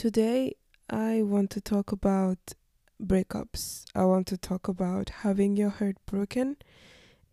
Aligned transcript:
Today, 0.00 0.54
I 0.88 1.20
want 1.20 1.50
to 1.50 1.60
talk 1.60 1.92
about 1.92 2.54
breakups. 2.98 3.84
I 3.94 4.06
want 4.06 4.26
to 4.28 4.38
talk 4.38 4.66
about 4.66 5.10
having 5.10 5.58
your 5.58 5.68
heart 5.68 5.96
broken. 6.06 6.56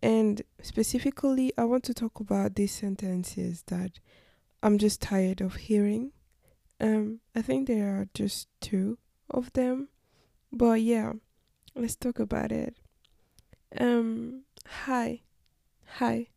And 0.04 0.42
specifically, 0.62 1.54
I 1.58 1.64
want 1.64 1.86
to 1.86 1.94
talk 1.94 2.20
about 2.20 2.56
these 2.56 2.74
sentences 2.74 3.64
that 3.68 4.02
I'm 4.62 4.78
just 4.80 5.02
tired 5.02 5.40
of 5.40 5.56
hearing. 5.56 6.12
Um, 6.82 7.22
I 7.34 7.42
think 7.42 7.70
there 7.70 7.88
are 7.88 8.10
just 8.14 8.50
two 8.60 8.98
of 9.30 9.54
them. 9.54 9.88
But 10.52 10.82
yeah, 10.82 11.14
let's 11.74 11.96
talk 11.96 12.20
about 12.20 12.52
it. 12.52 12.76
Um, 13.80 14.44
hi. 14.66 15.22
Hi. 16.00 16.28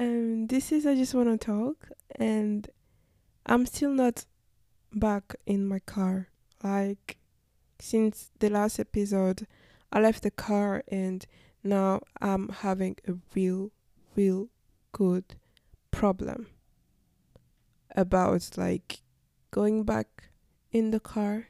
Um, 0.00 0.46
this 0.46 0.72
is 0.72 0.86
I 0.86 0.94
just 0.94 1.12
want 1.12 1.28
to 1.28 1.36
talk 1.36 1.90
and 2.16 2.66
I'm 3.44 3.66
still 3.66 3.90
not 3.90 4.24
back 4.94 5.34
in 5.46 5.66
my 5.66 5.80
car. 5.80 6.28
Like 6.62 7.18
since 7.78 8.30
the 8.38 8.48
last 8.48 8.78
episode, 8.78 9.46
I 9.92 10.00
left 10.00 10.22
the 10.22 10.30
car 10.30 10.82
and 10.88 11.24
now 11.62 12.00
I'm 12.20 12.48
having 12.48 12.96
a 13.06 13.14
real, 13.34 13.70
real 14.16 14.48
good 14.92 15.36
problem 15.90 16.48
about 17.94 18.50
like 18.56 19.02
going 19.50 19.84
back 19.84 20.30
in 20.72 20.90
the 20.90 21.00
car. 21.00 21.48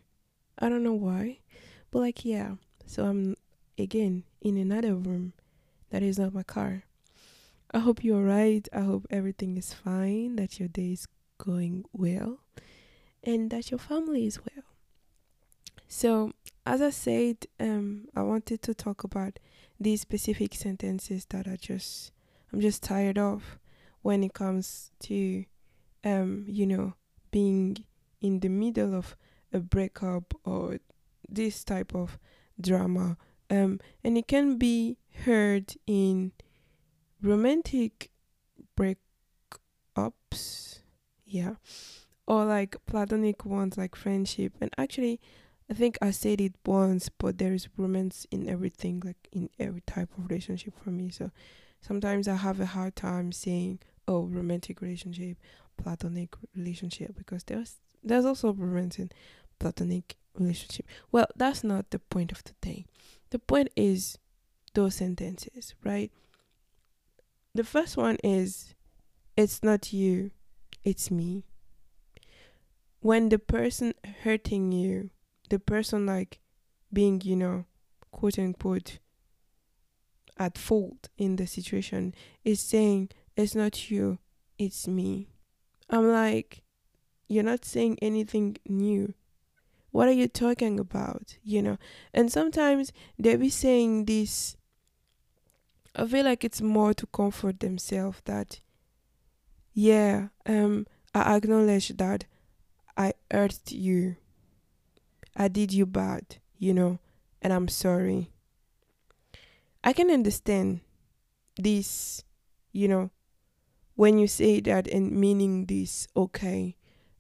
I 0.59 0.69
don't 0.69 0.85
know 0.85 0.95
why, 0.95 1.41
but 1.91 2.01
like, 2.01 2.25
yeah. 2.25 2.55
So 2.87 3.07
I'm 3.07 3.37
again 3.79 4.25
in 4.41 4.57
another 4.57 4.95
room 4.95 5.33
that 5.91 6.03
is 6.03 6.19
not 6.19 6.35
my 6.35 6.43
car. 6.43 6.85
I 7.73 7.79
hope 7.81 8.05
you're 8.05 8.23
right. 8.23 8.69
I 8.73 8.81
hope 8.81 9.07
everything 9.11 9.57
is 9.57 9.73
fine, 9.73 10.37
that 10.37 10.61
your 10.61 10.69
day 10.69 10.93
is 10.93 11.09
going 11.39 11.85
well 11.93 12.39
and 13.25 13.51
that 13.51 13.71
your 13.71 13.79
family 13.79 14.27
is 14.27 14.39
well. 14.39 14.65
So, 15.89 16.33
as 16.67 16.83
I 16.83 16.91
said, 16.91 17.47
um, 17.61 18.09
I 18.15 18.23
wanted 18.23 18.63
to 18.63 18.75
talk 18.75 19.05
about 19.05 19.39
these 19.79 20.01
specific 20.01 20.55
sentences 20.55 21.27
that 21.27 21.47
I 21.47 21.57
just 21.57 22.13
I'm 22.53 22.61
just 22.61 22.83
tired 22.83 23.19
of 23.19 23.59
when 24.03 24.23
it 24.23 24.35
comes 24.35 24.91
to 25.01 25.45
um, 26.05 26.45
you 26.47 26.67
know, 26.67 26.95
being 27.31 27.79
in 28.21 28.41
the 28.41 28.49
middle 28.49 28.95
of 28.95 29.17
a 29.53 29.59
breakup 29.59 30.35
or 30.45 30.79
this 31.29 31.65
type 31.65 31.95
of 31.95 32.19
drama. 32.61 33.17
Um, 33.51 33.81
and 34.03 34.19
it 34.19 34.29
can 34.29 34.59
be 34.59 34.99
heard 35.25 35.75
in 35.87 36.33
romantic 37.23 38.11
breakups. 38.77 40.81
Yeah 41.25 41.55
or 42.27 42.45
like 42.45 42.77
platonic 42.87 43.45
ones 43.45 43.77
like 43.77 43.95
friendship. 43.97 44.53
And 44.61 44.71
actually 44.79 45.21
i 45.71 45.73
think 45.73 45.97
i 46.03 46.11
said 46.11 46.43
it 46.43 46.55
once 46.67 47.09
but 47.09 47.39
there 47.39 47.55
is 47.55 47.69
romance 47.79 48.27
in 48.31 48.47
everything 48.47 49.01
like 49.03 49.17
in 49.33 49.49
every 49.59 49.81
type 49.83 50.11
of 50.19 50.29
relationship 50.29 50.75
for 50.83 50.91
me. 50.91 51.11
So 51.11 51.31
sometimes 51.81 52.29
i 52.29 52.35
have 52.37 52.61
a 52.61 52.67
hard 52.67 52.97
time 52.97 53.33
saying 53.33 53.79
oh 54.09 54.23
romantic 54.25 54.81
relationship 54.81 55.39
platonic 55.77 56.35
relationship 56.57 57.17
because 57.17 57.45
there's 57.45 57.77
there's 58.03 58.25
also 58.25 58.53
romance 58.53 58.99
in 58.99 59.11
platonic 59.59 60.17
relationship. 60.39 60.87
Well 61.11 61.27
that's 61.37 61.65
not 61.65 61.91
the 61.91 61.99
point 61.99 62.33
of 62.33 62.45
the 62.45 62.53
day. 62.61 62.85
The 63.31 63.39
point 63.39 63.69
is 63.77 64.19
those 64.75 64.97
sentences 64.97 65.75
right? 65.83 66.11
The 67.55 67.65
first 67.65 67.97
one 67.97 68.17
is 68.23 68.75
it's 69.37 69.63
not 69.63 69.93
you 69.93 70.31
it's 70.85 71.11
me 71.11 71.45
when 73.05 73.29
the 73.29 73.39
person 73.39 73.93
hurting 74.23 74.73
you, 74.73 75.11
the 75.51 75.59
person 75.59 76.07
like 76.07 76.39
being, 76.91 77.21
you 77.23 77.37
know, 77.37 77.67
quote 78.11 78.39
unquote, 78.39 78.99
at 80.39 80.57
fault 80.57 81.11
in 81.19 81.37
the 81.37 81.47
situation 81.47 82.15
is 82.45 82.61
saying, 82.61 83.11
it's 83.37 83.55
not 83.55 83.91
you, 83.91 84.17
it's 84.59 84.89
me. 84.89 85.29
I'm 85.91 86.11
like, 86.11 86.63
you're 87.29 87.45
not 87.45 87.67
saying 87.67 87.99
anything 88.01 88.57
new. 88.67 89.13
What 89.91 90.09
are 90.09 90.13
you 90.13 90.27
talking 90.27 90.81
about? 90.81 91.37
You 91.43 91.61
know? 91.61 91.79
And 92.15 92.33
sometimes 92.33 92.91
they 93.19 93.37
be 93.37 93.51
saying 93.51 94.07
this. 94.07 94.57
I 95.95 96.07
feel 96.07 96.25
like 96.25 96.43
it's 96.43 96.63
more 96.63 96.95
to 96.95 97.07
comfort 97.09 97.61
themselves 97.61 98.23
that, 98.25 98.61
yeah, 99.75 100.29
um, 100.47 100.87
I 101.15 101.37
acknowledge 101.37 101.89
that 101.99 102.25
I 102.97 103.15
hurt 103.31 103.73
you. 103.73 104.17
I 105.37 105.49
did 105.49 105.73
you 105.73 105.87
bad, 105.87 106.37
you 106.59 106.73
know, 106.73 106.99
and 107.43 107.53
I'm 107.53 107.69
sorry. 107.69 108.31
I 109.83 109.93
can 109.93 110.11
understand 110.11 110.81
this, 111.57 112.25
you 112.73 112.89
know, 112.89 113.11
when 113.97 114.19
you 114.19 114.27
say 114.27 114.61
that 114.61 114.87
and 114.89 115.13
meaning 115.13 115.67
this, 115.67 116.09
okay, 116.17 116.77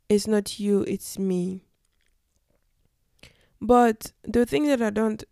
it's 0.09 0.27
not 0.27 0.59
you, 0.59 0.83
it's 0.83 1.19
me. 1.19 1.65
But 3.61 4.13
the 4.23 4.47
thing 4.47 4.67
that 4.67 4.83
I 4.83 4.91
don't 4.91 5.25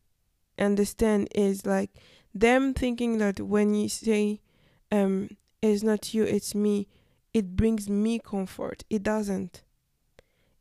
understand 0.58 1.28
is 1.34 1.66
like 1.66 1.90
them 2.34 2.74
thinking 2.74 3.18
that 3.18 3.40
when 3.40 3.74
you 3.74 3.88
say, 3.88 4.40
um, 4.90 5.30
it's 5.60 5.82
not 5.82 6.14
you, 6.14 6.24
it's 6.24 6.54
me, 6.54 6.88
it 7.32 7.56
brings 7.56 7.88
me 7.88 8.18
comfort. 8.18 8.84
It 8.90 9.02
doesn't. 9.02 9.62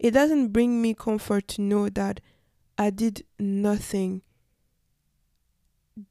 It 0.01 0.16
doesn't 0.16 0.47
bring 0.47 0.81
me 0.81 0.95
comfort 0.95 1.47
to 1.50 1.62
know 1.62 1.88
that 1.89 2.22
I 2.75 2.89
did 2.89 3.23
nothing 3.38 4.23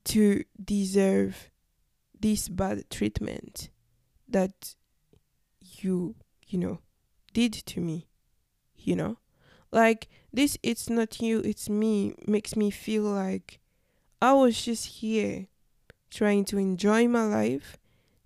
to 0.05 0.45
deserve 0.63 1.51
this 2.21 2.49
bad 2.49 2.89
treatment 2.89 3.69
that 4.29 4.77
you, 5.61 6.15
you 6.47 6.61
know, 6.61 6.79
did 7.33 7.53
to 7.53 7.81
me. 7.81 8.07
You 8.77 8.95
know? 8.95 9.17
Like 9.73 10.07
this 10.33 10.57
it's 10.63 10.89
not 10.89 11.21
you, 11.21 11.41
it's 11.41 11.69
me 11.69 12.15
makes 12.29 12.55
me 12.55 12.71
feel 12.71 13.03
like 13.03 13.59
I 14.23 14.35
was 14.35 14.65
just 14.65 15.01
here 15.01 15.49
trying 16.11 16.45
to 16.45 16.59
enjoy 16.59 17.09
my 17.09 17.25
life, 17.25 17.77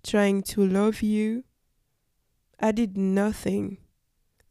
trying 0.03 0.43
to 0.43 0.63
love 0.63 1.01
you. 1.01 1.43
I 2.59 2.71
did 2.71 2.97
nothing. 2.97 3.79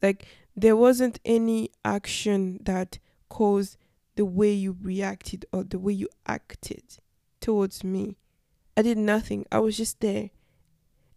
Like 0.01 0.27
there 0.55 0.75
wasn't 0.75 1.19
any 1.25 1.69
action 1.83 2.59
that 2.63 2.99
caused 3.29 3.77
the 4.15 4.25
way 4.25 4.51
you 4.51 4.77
reacted 4.81 5.45
or 5.51 5.63
the 5.63 5.79
way 5.79 5.93
you 5.93 6.07
acted 6.25 6.83
towards 7.41 7.83
me. 7.83 8.17
I 8.77 8.81
did 8.81 8.97
nothing. 8.97 9.45
I 9.51 9.59
was 9.59 9.77
just 9.77 9.99
there. 9.99 10.29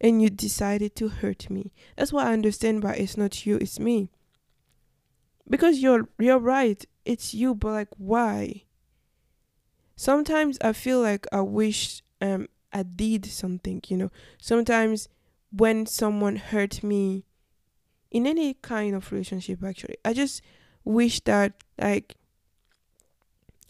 And 0.01 0.21
you 0.21 0.29
decided 0.29 0.95
to 0.97 1.09
hurt 1.09 1.49
me. 1.49 1.73
That's 1.97 2.13
what 2.13 2.27
I 2.27 2.33
understand 2.33 2.81
by 2.81 2.95
it's 2.95 3.17
not 3.17 3.45
you, 3.45 3.57
it's 3.57 3.79
me. 3.79 4.11
Because 5.49 5.79
you're 5.79 6.07
you're 6.19 6.39
right. 6.39 6.85
It's 7.05 7.33
you, 7.33 7.55
but 7.55 7.71
like 7.71 7.89
why? 7.97 8.63
Sometimes 9.95 10.57
I 10.61 10.71
feel 10.73 11.01
like 11.01 11.27
I 11.33 11.41
wish 11.41 12.01
um 12.21 12.47
I 12.71 12.83
did 12.83 13.25
something, 13.25 13.81
you 13.87 13.97
know. 13.97 14.11
Sometimes 14.39 15.09
when 15.51 15.85
someone 15.85 16.37
hurt 16.37 16.83
me, 16.83 17.25
in 18.11 18.25
any 18.27 18.53
kind 18.55 18.95
of 18.95 19.11
relationship 19.11 19.63
actually. 19.63 19.97
I 20.03 20.13
just 20.13 20.41
wish 20.83 21.19
that 21.25 21.53
like 21.79 22.15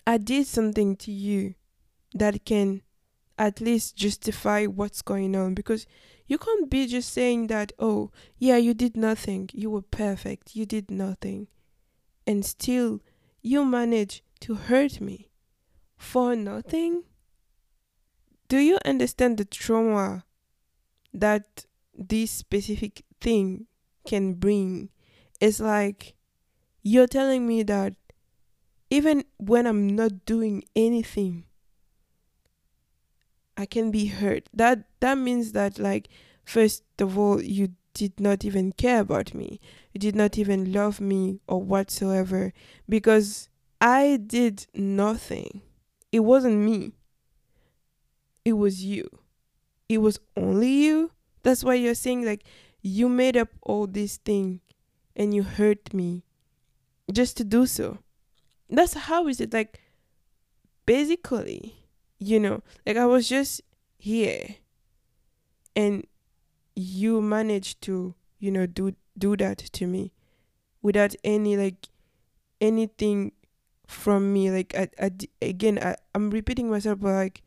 i 0.05 0.17
did 0.17 0.45
something 0.45 0.95
to 0.95 1.11
you 1.11 1.53
that 2.13 2.45
can 2.45 2.81
at 3.37 3.59
least 3.59 3.95
justify 3.95 4.65
what's 4.65 5.01
going 5.01 5.35
on 5.35 5.53
because 5.53 5.85
you 6.27 6.37
can't 6.37 6.69
be 6.69 6.85
just 6.85 7.11
saying 7.11 7.47
that 7.47 7.71
oh 7.79 8.11
yeah 8.37 8.57
you 8.57 8.73
did 8.73 8.95
nothing. 8.95 9.49
You 9.53 9.71
were 9.71 9.81
perfect. 9.81 10.55
You 10.55 10.65
did 10.65 10.91
nothing. 10.91 11.47
And 12.27 12.45
still 12.45 13.01
you 13.41 13.65
manage 13.65 14.23
to 14.41 14.55
hurt 14.55 15.01
me 15.01 15.29
for 15.97 16.35
nothing? 16.35 17.03
Do 18.47 18.57
you 18.57 18.77
understand 18.85 19.37
the 19.37 19.45
trauma 19.45 20.23
that 21.13 21.65
this 21.95 22.31
specific 22.31 23.03
thing 23.19 23.67
can 24.09 24.33
bring 24.33 24.89
It's 25.39 25.59
like 25.59 26.15
you're 26.81 27.07
telling 27.07 27.47
me 27.47 27.63
that 27.63 27.93
even 28.89 29.23
when 29.37 29.67
I'm 29.67 29.87
not 29.95 30.25
doing 30.25 30.63
anything, 30.75 31.45
I 33.55 33.65
can 33.67 33.91
be 33.91 34.07
hurt. 34.07 34.49
That 34.51 34.85
that 34.99 35.17
means 35.17 35.51
that 35.51 35.77
like 35.77 36.09
first 36.43 36.83
of 36.97 37.17
all 37.17 37.41
you 37.41 37.75
did 37.93 38.19
not 38.19 38.43
even 38.43 38.71
care 38.71 39.01
about 39.01 39.33
me. 39.33 39.59
You 39.93 39.99
did 39.99 40.15
not 40.15 40.37
even 40.37 40.73
love 40.73 40.99
me 40.99 41.39
or 41.47 41.61
whatsoever 41.61 42.51
because 42.87 43.49
I 43.79 44.17
did 44.17 44.65
nothing. 44.73 45.61
It 46.11 46.21
wasn't 46.21 46.57
me. 46.57 46.93
It 48.43 48.53
was 48.53 48.83
you. 48.83 49.07
It 49.87 49.99
was 49.99 50.19
only 50.35 50.71
you. 50.71 51.11
That's 51.43 51.63
why 51.63 51.75
you're 51.75 51.95
saying 51.95 52.25
like 52.25 52.43
you 52.81 53.09
made 53.09 53.37
up 53.37 53.49
all 53.61 53.87
this 53.87 54.17
thing 54.17 54.61
and 55.15 55.33
you 55.33 55.43
hurt 55.43 55.93
me 55.93 56.23
just 57.11 57.37
to 57.37 57.43
do 57.43 57.65
so. 57.65 57.99
That's 58.69 58.93
how 58.93 59.27
is 59.27 59.41
it 59.41 59.53
like 59.53 59.79
basically, 60.85 61.87
you 62.19 62.39
know, 62.39 62.61
like 62.85 62.97
I 62.97 63.05
was 63.05 63.27
just 63.27 63.61
here 63.97 64.55
and 65.75 66.05
you 66.75 67.21
managed 67.21 67.81
to, 67.83 68.15
you 68.39 68.51
know, 68.51 68.65
do 68.65 68.95
do 69.17 69.35
that 69.37 69.57
to 69.57 69.85
me 69.85 70.13
without 70.81 71.13
any 71.23 71.57
like 71.57 71.89
anything 72.61 73.31
from 73.87 74.31
me 74.31 74.51
like 74.51 74.73
I, 74.75 74.87
I 75.01 75.11
again 75.41 75.79
I, 75.81 75.95
i'm 76.13 76.29
repeating 76.29 76.69
myself 76.69 76.99
but 76.99 77.11
like 77.11 77.41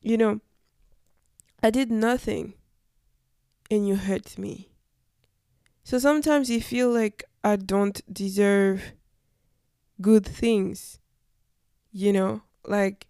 you 0.00 0.16
know 0.16 0.40
i 1.62 1.70
did 1.70 1.90
nothing 1.90 2.54
and 3.70 3.86
you 3.86 3.96
hurt 3.96 4.38
me 4.38 4.68
so 5.82 5.98
sometimes 5.98 6.50
you 6.50 6.60
feel 6.60 6.90
like 6.90 7.24
i 7.42 7.56
don't 7.56 8.00
deserve 8.12 8.92
good 10.00 10.24
things 10.24 10.98
you 11.92 12.12
know 12.12 12.42
like 12.66 13.06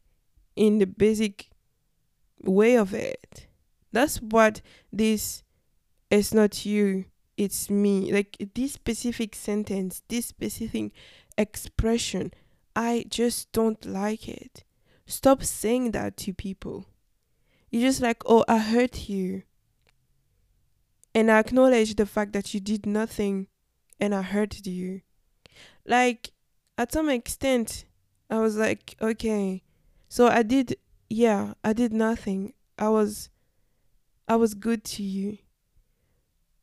in 0.57 0.79
the 0.79 0.87
basic 0.87 1.51
way 2.43 2.77
of 2.77 2.93
it 2.95 3.47
that's 3.93 4.21
what 4.21 4.61
this 4.93 5.43
is 6.11 6.35
not 6.35 6.67
you 6.67 7.05
it's 7.37 7.69
me 7.71 8.13
like 8.13 8.37
this 8.55 8.73
specific 8.73 9.35
sentence 9.35 10.03
this 10.09 10.27
specific 10.27 10.93
expression 11.37 12.33
I 12.77 13.05
just 13.09 13.53
don't 13.53 13.85
like 13.85 14.29
it. 14.29 14.65
Stop 15.07 15.45
saying 15.45 15.93
that 15.93 16.17
to 16.19 16.33
people. 16.35 16.87
You're 17.71 17.83
just 17.89 18.01
like, 18.01 18.23
oh, 18.27 18.45
I 18.49 18.59
hurt 18.59 19.09
you. 19.09 19.43
And 21.15 21.31
I 21.31 21.39
acknowledge 21.39 21.95
the 21.95 22.07
fact 22.07 22.33
that 22.33 22.55
you 22.55 22.61
did 22.61 22.87
nothing 22.87 23.47
and 24.01 24.15
I 24.15 24.23
hurted 24.23 24.67
you. 24.67 25.03
Like, 25.87 26.31
at 26.77 26.93
some 26.93 27.09
extent, 27.09 27.85
I 28.29 28.39
was 28.39 28.57
like, 28.57 28.97
okay. 29.01 29.63
So 30.09 30.27
I 30.27 30.43
did, 30.43 30.77
yeah, 31.09 31.55
I 31.63 31.73
did 31.73 31.93
nothing. 31.93 32.55
I 32.79 32.89
was, 32.89 33.29
I 34.27 34.37
was 34.37 34.55
good 34.55 34.83
to 34.85 35.03
you. 35.03 35.39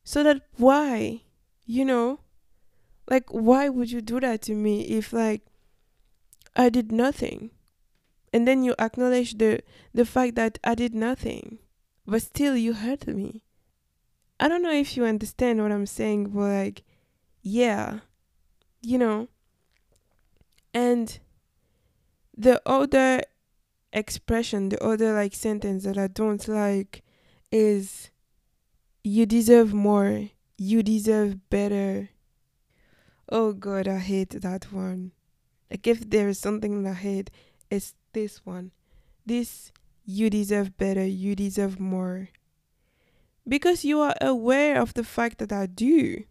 So 0.03 0.23
that 0.23 0.41
why, 0.57 1.21
you 1.65 1.85
know, 1.85 2.19
like, 3.09 3.29
why 3.29 3.69
would 3.69 3.91
you 3.91 4.01
do 4.01 4.19
that 4.19 4.41
to 4.43 4.53
me 4.53 4.81
if, 4.81 5.13
like, 5.13 5.43
I 6.55 6.69
did 6.69 6.91
nothing. 6.91 7.51
And 8.33 8.47
then 8.47 8.63
you 8.63 8.75
acknowledge 8.79 9.37
the 9.37 9.61
the 9.93 10.05
fact 10.05 10.35
that 10.35 10.57
I 10.63 10.75
did 10.75 10.95
nothing, 10.95 11.59
but 12.05 12.21
still 12.21 12.55
you 12.55 12.73
hurt 12.73 13.07
me. 13.07 13.43
I 14.41 14.47
don't 14.47 14.63
know 14.63 14.73
if 14.73 14.97
you 14.97 15.05
understand 15.05 15.61
what 15.61 15.71
I'm 15.71 15.85
saying, 15.85 16.31
but 16.31 16.41
like 16.41 16.83
yeah, 17.43 17.99
you 18.81 18.97
know. 18.97 19.27
And 20.73 21.19
the 22.35 22.59
other 22.65 23.21
expression, 23.93 24.69
the 24.69 24.83
other 24.83 25.13
like 25.13 25.35
sentence 25.35 25.83
that 25.83 25.97
I 25.97 26.07
don't 26.07 26.47
like 26.47 27.03
is 27.51 28.09
you 29.03 29.27
deserve 29.27 29.75
more. 29.75 30.29
You 30.57 30.81
deserve 30.81 31.49
better. 31.51 32.09
Oh 33.29 33.53
god, 33.53 33.87
I 33.87 33.99
hate 33.99 34.41
that 34.41 34.73
one. 34.73 35.11
Like 35.69 35.85
if 35.85 36.09
there 36.09 36.29
is 36.29 36.39
something 36.39 36.73
in 36.73 36.83
the 36.83 36.93
head, 36.93 37.29
it's 37.69 37.93
this 38.13 38.43
one. 38.43 38.71
This 39.23 39.71
you 40.03 40.31
deserve 40.31 40.77
better, 40.77 41.05
you 41.05 41.35
deserve 41.35 41.79
more. 41.79 42.29
Because 43.47 43.83
you 43.83 43.99
are 43.99 44.15
aware 44.21 44.79
of 44.79 44.93
the 44.93 45.03
fact 45.03 45.39
that 45.39 45.51
I 45.51 45.65
do. 45.65 46.23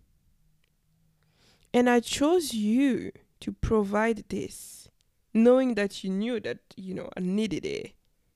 And 1.72 1.88
I 1.88 2.00
chose 2.00 2.54
you 2.54 3.12
to 3.40 3.52
provide 3.52 4.24
this, 4.28 4.88
knowing 5.32 5.74
that 5.74 6.02
you 6.02 6.10
knew 6.10 6.40
that, 6.40 6.58
you 6.76 6.94
know, 6.94 7.08
I 7.16 7.20
needed 7.20 7.64
it. 7.64 7.92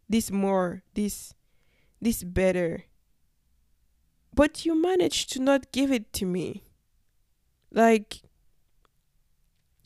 This 0.09 0.31
more, 0.31 0.82
this 0.94 1.35
this 2.00 2.23
better. 2.23 2.85
But 4.35 4.67
you 4.67 4.81
managed 4.81 5.32
to 5.32 5.41
not 5.41 5.73
give 5.73 5.91
it 5.91 6.12
to 6.15 6.27
me. 6.27 6.65
Like 7.73 8.23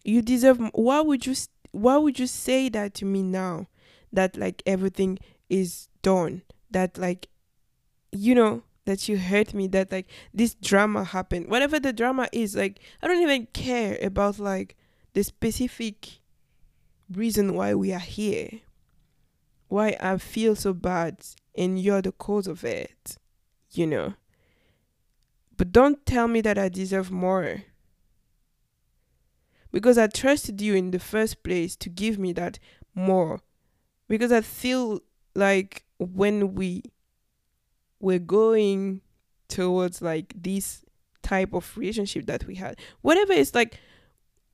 you 0.04 0.22
deserve 0.22 0.58
why 0.72 1.00
would 1.00 1.26
you 1.26 1.34
why 1.72 1.96
would 1.96 2.18
you 2.18 2.26
say 2.26 2.68
that 2.70 2.94
to 2.94 3.04
me 3.04 3.22
now 3.22 3.66
that 4.12 4.36
like 4.36 4.62
everything 4.66 5.18
is 5.50 5.88
done 6.02 6.42
that 6.70 6.96
like 6.96 7.28
you 8.10 8.34
know 8.34 8.62
that 8.88 9.08
you 9.08 9.18
hurt 9.18 9.52
me 9.52 9.68
that 9.68 9.92
like 9.92 10.08
this 10.32 10.54
drama 10.54 11.04
happened. 11.04 11.48
Whatever 11.48 11.78
the 11.78 11.92
drama 11.92 12.28
is 12.32 12.56
like 12.56 12.80
i 13.02 13.06
don't 13.06 13.22
even 13.22 13.46
care 13.52 13.98
about 14.02 14.38
like 14.38 14.76
the 15.12 15.22
specific 15.22 16.20
reason 17.12 17.54
why 17.54 17.74
we 17.74 17.92
are 17.92 17.98
here. 17.98 18.60
Why 19.68 19.96
i 20.00 20.16
feel 20.16 20.56
so 20.56 20.72
bad 20.72 21.18
and 21.54 21.78
you're 21.78 22.02
the 22.02 22.12
cause 22.12 22.46
of 22.46 22.64
it 22.64 23.18
you 23.72 23.86
know? 23.86 24.14
But 25.56 25.72
don't 25.72 26.04
tell 26.06 26.28
me 26.28 26.40
that 26.42 26.58
i 26.58 26.68
deserve 26.68 27.10
more. 27.10 27.64
Because 29.70 29.98
I 29.98 30.06
trusted 30.06 30.60
you 30.60 30.74
in 30.74 30.92
the 30.92 30.98
first 30.98 31.42
place 31.42 31.76
to 31.76 31.90
give 31.90 32.18
me 32.18 32.32
that 32.32 32.58
more. 32.94 33.40
Because 34.08 34.32
I 34.32 34.40
feel 34.40 35.00
like 35.34 35.84
when 35.98 36.54
we 36.54 36.84
were 38.00 38.18
going 38.18 39.00
towards 39.48 40.02
like 40.02 40.32
this 40.36 40.84
type 41.22 41.52
of 41.52 41.76
relationship 41.76 42.26
that 42.26 42.46
we 42.46 42.56
had, 42.56 42.78
whatever 43.02 43.32
it's 43.32 43.54
like, 43.54 43.78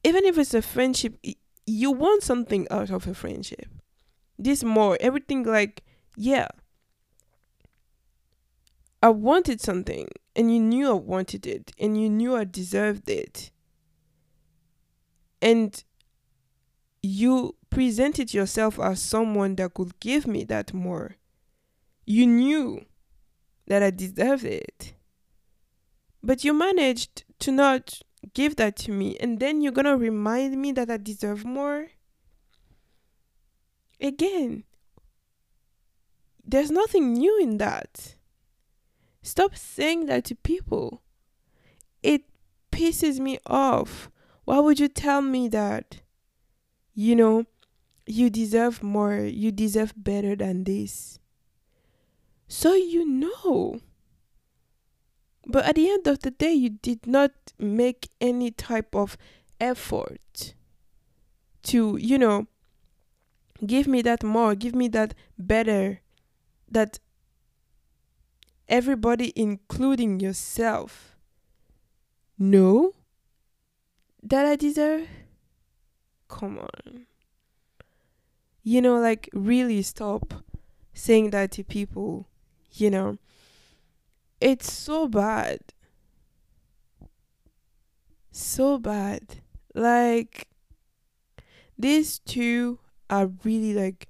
even 0.03 0.25
if 0.25 0.39
it's 0.39 0.55
a 0.55 0.63
friendship, 0.63 1.19
you 1.67 1.91
want 1.91 2.23
something 2.23 2.67
out 2.71 2.91
of 2.91 3.07
a 3.07 3.15
friendship. 3.15 3.69
This 4.39 4.65
more, 4.65 4.99
everything 5.01 5.45
like, 5.45 5.83
yeah. 6.17 6.49
I 9.03 9.11
wanted 9.11 9.61
something 9.61 10.09
and 10.35 10.53
you 10.53 10.61
knew 10.61 10.89
I 10.89 10.95
wanted 10.95 11.47
it 11.47 11.73
and 11.79 12.01
you 12.01 12.09
knew 12.09 12.35
I 12.35 12.45
deserved 12.45 13.09
it 13.09 13.51
and 15.45 15.85
you 17.03 17.55
presented 17.69 18.33
yourself 18.33 18.81
as 18.81 19.03
someone 19.03 19.57
that 19.57 19.75
could 19.75 20.01
give 20.01 20.27
me 20.27 20.43
that 20.45 20.73
more. 20.73 21.17
You 22.07 22.27
knew 22.27 22.87
that 23.67 23.83
I 23.83 23.91
deserved 23.91 24.45
it. 24.45 24.95
But 26.23 26.45
you 26.45 26.53
managed 26.53 27.25
to 27.41 27.53
not 27.53 28.01
give 28.33 28.57
that 28.57 28.77
to 28.77 28.91
me, 28.91 29.17
and 29.19 29.41
then 29.41 29.61
you're 29.61 29.73
gonna 29.73 29.97
remind 29.97 30.61
me 30.61 30.73
that 30.73 30.91
I 30.91 30.97
deserve 30.97 31.45
more? 31.45 31.89
Again, 34.01 34.65
there's 36.45 36.71
nothing 36.71 37.15
new 37.15 37.39
in 37.41 37.59
that. 37.59 38.17
Stop 39.23 39.57
saying 39.57 40.07
that 40.07 40.25
to 40.27 40.35
people. 40.35 41.03
It 42.03 42.25
pisses 42.71 43.19
me 43.19 43.39
off 43.47 44.11
why 44.45 44.59
would 44.61 44.79
you 44.79 44.89
tell 44.89 45.23
me 45.23 45.49
that? 45.49 46.03
You 46.95 47.17
know, 47.17 47.47
you 48.07 48.29
deserve 48.29 48.83
more, 48.83 49.21
you 49.21 49.51
deserve 49.51 49.95
better 49.97 50.37
than 50.37 50.65
this. 50.65 51.19
So 52.49 52.75
you 52.75 53.07
know. 53.07 53.81
But 55.47 55.67
at 55.67 55.75
the 55.75 55.91
end 55.91 56.07
of 56.07 56.21
the 56.21 56.31
day, 56.31 56.53
you 56.53 56.71
did 56.71 57.07
not 57.07 57.33
make 57.59 58.09
any 58.21 58.51
type 58.51 58.95
of 58.95 59.19
effort 59.61 60.55
to, 61.65 61.97
you 61.97 62.19
know, 62.19 62.47
give 63.67 63.87
me 63.87 64.03
that 64.03 64.23
more, 64.23 64.55
give 64.55 64.75
me 64.75 64.89
that 64.89 65.15
better, 65.39 66.01
that 66.71 66.99
everybody, 68.69 69.33
including 69.37 70.21
yourself, 70.21 71.17
no 72.39 72.95
that 74.25 74.47
I 74.47 74.57
deserve? 74.57 75.07
Come 76.29 76.59
on. 76.59 77.07
You 78.63 78.81
know, 78.81 78.99
like, 78.99 79.29
really 79.35 79.83
stop 79.83 80.43
saying 80.95 81.31
that 81.31 81.53
to 81.53 81.65
people. 81.65 82.27
You 82.75 82.91
know, 82.91 83.19
it's 84.41 84.71
so 84.73 85.07
bad. 85.09 85.61
So 88.33 88.79
bad. 88.79 89.43
Like, 89.75 90.49
these 91.79 92.19
two 92.19 92.79
are 93.09 93.31
really 93.45 93.75
like, 93.75 94.09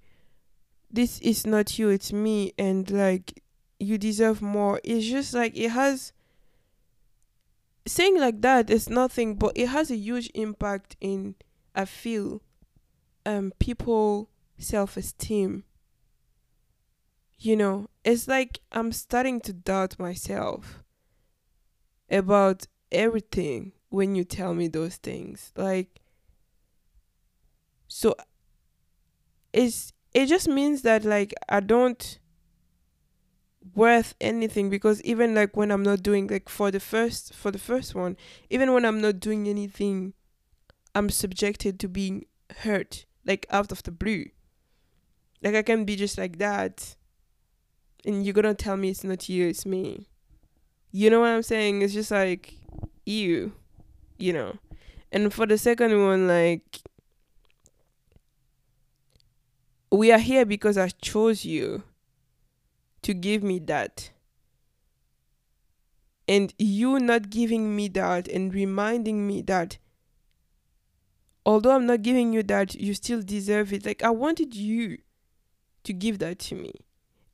this 0.90 1.18
is 1.20 1.46
not 1.46 1.78
you, 1.78 1.88
it's 1.90 2.12
me, 2.12 2.52
and 2.58 2.90
like, 2.90 3.42
you 3.78 3.98
deserve 3.98 4.40
more. 4.40 4.80
It's 4.82 5.06
just 5.06 5.34
like, 5.34 5.56
it 5.56 5.70
has 5.70 6.12
saying 7.86 8.18
like 8.18 8.40
that 8.40 8.70
is 8.70 8.88
nothing, 8.88 9.36
but 9.36 9.52
it 9.56 9.68
has 9.68 9.90
a 9.90 9.96
huge 9.96 10.30
impact 10.34 10.96
in 11.00 11.34
I 11.74 11.84
feel 11.84 12.40
um 13.26 13.52
people 13.58 14.30
self 14.58 14.96
esteem. 14.96 15.64
You 17.38 17.56
know, 17.56 17.88
it's 18.04 18.26
like 18.26 18.60
I'm 18.72 18.92
starting 18.92 19.40
to 19.42 19.52
doubt 19.52 19.98
myself 19.98 20.82
about 22.10 22.66
everything 22.90 23.72
when 23.88 24.14
you 24.14 24.24
tell 24.24 24.54
me 24.54 24.68
those 24.68 24.96
things. 24.96 25.52
Like 25.56 26.00
so 27.88 28.14
it's 29.52 29.92
it 30.12 30.26
just 30.26 30.48
means 30.48 30.82
that 30.82 31.04
like 31.04 31.32
I 31.48 31.60
don't 31.60 32.18
worth 33.74 34.14
anything 34.20 34.68
because 34.70 35.00
even 35.02 35.34
like 35.34 35.56
when 35.56 35.70
I'm 35.70 35.82
not 35.82 36.02
doing 36.02 36.26
like 36.26 36.48
for 36.48 36.70
the 36.70 36.80
first 36.80 37.34
for 37.34 37.50
the 37.50 37.58
first 37.58 37.94
one, 37.94 38.16
even 38.50 38.72
when 38.72 38.84
I'm 38.84 39.00
not 39.00 39.20
doing 39.20 39.48
anything, 39.48 40.14
I'm 40.94 41.10
subjected 41.10 41.80
to 41.80 41.88
being 41.88 42.26
hurt 42.58 43.06
like 43.24 43.46
out 43.50 43.72
of 43.72 43.82
the 43.82 43.90
blue. 43.90 44.26
Like 45.42 45.54
I 45.54 45.62
can 45.62 45.84
be 45.84 45.96
just 45.96 46.18
like 46.18 46.38
that 46.38 46.96
and 48.04 48.24
you're 48.24 48.34
gonna 48.34 48.54
tell 48.54 48.76
me 48.76 48.90
it's 48.90 49.04
not 49.04 49.28
you, 49.28 49.48
it's 49.48 49.66
me. 49.66 50.08
You 50.92 51.10
know 51.10 51.20
what 51.20 51.30
I'm 51.30 51.42
saying? 51.42 51.82
It's 51.82 51.94
just 51.94 52.10
like 52.10 52.54
you, 53.04 53.52
you 54.18 54.32
know. 54.32 54.58
And 55.10 55.32
for 55.32 55.46
the 55.46 55.58
second 55.58 56.04
one, 56.04 56.28
like 56.28 56.80
we 59.90 60.10
are 60.10 60.18
here 60.18 60.44
because 60.44 60.76
I 60.76 60.88
chose 60.88 61.44
you 61.44 61.82
to 63.02 63.14
give 63.14 63.42
me 63.42 63.58
that. 63.60 64.10
And 66.26 66.54
you 66.58 66.98
not 66.98 67.30
giving 67.30 67.76
me 67.76 67.88
that 67.88 68.28
and 68.28 68.52
reminding 68.52 69.26
me 69.26 69.42
that 69.42 69.78
although 71.46 71.72
I'm 71.72 71.86
not 71.86 72.02
giving 72.02 72.32
you 72.32 72.42
that, 72.44 72.74
you 72.74 72.94
still 72.94 73.22
deserve 73.22 73.72
it. 73.72 73.84
Like 73.84 74.02
I 74.02 74.10
wanted 74.10 74.54
you 74.54 74.98
to 75.84 75.92
give 75.92 76.18
that 76.20 76.38
to 76.40 76.54
me. 76.54 76.72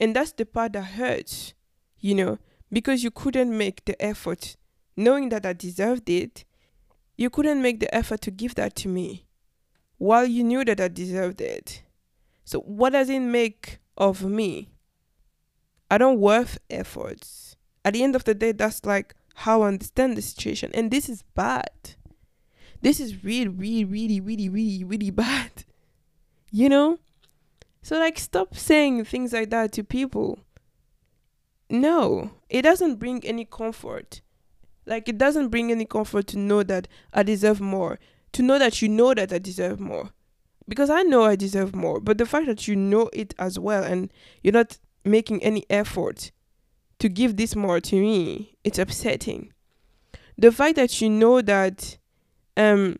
And 0.00 0.16
that's 0.16 0.32
the 0.32 0.46
part 0.46 0.72
that 0.72 0.82
hurts, 0.82 1.52
you 1.98 2.14
know, 2.14 2.38
because 2.72 3.04
you 3.04 3.10
couldn't 3.10 3.56
make 3.56 3.84
the 3.84 4.00
effort, 4.02 4.56
knowing 4.96 5.28
that 5.28 5.44
I 5.44 5.52
deserved 5.52 6.08
it, 6.08 6.44
you 7.18 7.28
couldn't 7.28 7.60
make 7.60 7.80
the 7.80 7.94
effort 7.94 8.22
to 8.22 8.30
give 8.30 8.54
that 8.54 8.74
to 8.76 8.88
me 8.88 9.26
while 9.98 10.24
you 10.24 10.42
knew 10.42 10.64
that 10.64 10.80
I 10.80 10.88
deserved 10.88 11.42
it. 11.42 11.82
So, 12.44 12.60
what 12.60 12.94
does 12.94 13.10
it 13.10 13.20
make 13.20 13.78
of 13.98 14.24
me? 14.24 14.70
I 15.90 15.98
don't 15.98 16.18
worth 16.18 16.58
efforts. 16.70 17.56
At 17.84 17.92
the 17.92 18.02
end 18.02 18.16
of 18.16 18.24
the 18.24 18.34
day, 18.34 18.52
that's 18.52 18.86
like 18.86 19.14
how 19.34 19.62
I 19.62 19.68
understand 19.68 20.16
the 20.16 20.22
situation. 20.22 20.70
And 20.72 20.90
this 20.90 21.10
is 21.10 21.22
bad. 21.34 21.70
This 22.80 23.00
is 23.00 23.22
really, 23.22 23.48
really, 23.48 23.84
really, 23.84 24.20
really, 24.20 24.48
really, 24.48 24.84
really 24.84 25.10
bad. 25.10 25.50
You 26.52 26.68
know? 26.68 26.98
So, 27.82 27.98
like, 27.98 28.18
stop 28.18 28.56
saying 28.56 29.04
things 29.04 29.32
like 29.32 29.50
that 29.50 29.72
to 29.72 29.84
people. 29.84 30.40
No, 31.68 32.32
it 32.48 32.62
doesn't 32.62 32.96
bring 32.96 33.24
any 33.24 33.44
comfort. 33.44 34.20
Like, 34.86 35.08
it 35.08 35.18
doesn't 35.18 35.48
bring 35.48 35.70
any 35.70 35.84
comfort 35.84 36.26
to 36.28 36.38
know 36.38 36.62
that 36.64 36.88
I 37.12 37.22
deserve 37.22 37.60
more, 37.60 37.98
to 38.32 38.42
know 38.42 38.58
that 38.58 38.82
you 38.82 38.88
know 38.88 39.14
that 39.14 39.32
I 39.32 39.38
deserve 39.38 39.80
more. 39.80 40.10
Because 40.68 40.90
I 40.90 41.02
know 41.02 41.24
I 41.24 41.36
deserve 41.36 41.74
more, 41.74 42.00
but 42.00 42.18
the 42.18 42.26
fact 42.26 42.46
that 42.46 42.68
you 42.68 42.76
know 42.76 43.10
it 43.12 43.34
as 43.38 43.58
well 43.58 43.82
and 43.82 44.12
you're 44.42 44.52
not 44.52 44.78
making 45.04 45.42
any 45.42 45.64
effort 45.68 46.30
to 47.00 47.08
give 47.08 47.36
this 47.36 47.56
more 47.56 47.80
to 47.80 47.96
me, 47.96 48.56
it's 48.62 48.78
upsetting. 48.78 49.52
The 50.38 50.52
fact 50.52 50.76
that 50.76 51.00
you 51.00 51.10
know 51.10 51.40
that 51.42 51.98
um 52.56 52.98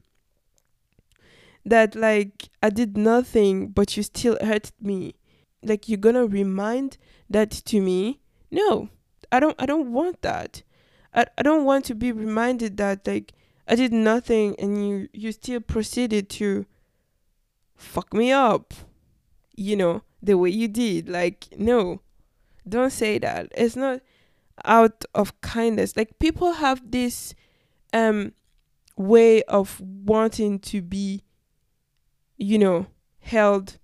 that 1.65 1.95
like 1.95 2.49
I 2.63 2.71
did 2.71 2.97
nothing 2.97 3.69
but 3.69 3.97
you 3.97 4.03
still 4.03 4.39
hurt 4.41 4.73
me. 4.81 5.15
Like 5.63 5.89
you're 5.89 5.99
gonna 5.99 6.27
remind 6.27 6.97
that 7.29 7.51
to 7.51 7.81
me? 7.81 8.21
No. 8.51 8.89
I 9.33 9.41
don't 9.41 9.57
I 9.59 9.67
don't 9.67 9.93
want 9.93 10.23
that. 10.23 10.63
I, 11.15 11.27
I 11.39 11.43
don't 11.43 11.65
want 11.65 11.85
to 11.87 11.95
be 11.95 12.13
reminded 12.13 12.77
that 12.79 13.07
like 13.07 13.33
I 13.69 13.75
did 13.77 13.93
nothing 13.93 14.57
and 14.59 14.89
you 14.89 15.09
you 15.13 15.33
still 15.33 15.61
proceeded 15.61 16.29
to 16.31 16.67
fuck 17.77 18.13
me 18.15 18.33
up. 18.33 18.75
You 19.55 19.77
know, 19.77 20.03
the 20.23 20.39
way 20.39 20.51
you 20.51 20.69
did. 20.69 21.09
Like 21.09 21.49
no. 21.57 22.01
Don't 22.69 22.91
say 22.91 23.19
that. 23.19 23.49
It's 23.57 23.77
not 23.77 24.01
out 24.65 25.05
of 25.15 25.41
kindness. 25.41 25.97
Like 25.97 26.19
people 26.19 26.55
have 26.55 26.91
this 26.91 27.35
um 27.93 28.33
way 28.97 29.43
of 29.45 29.81
wanting 29.81 30.59
to 30.59 30.83
be 30.83 31.23
you 32.41 32.59
know, 32.59 32.87
held 33.21 33.79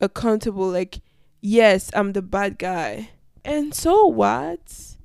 accountable 0.00 0.68
like, 0.68 1.00
yes, 1.40 1.90
I'm 1.94 2.12
the 2.12 2.22
bad 2.22 2.58
guy. 2.58 3.10
And 3.44 3.74
so 3.74 4.06
what? 4.06 4.96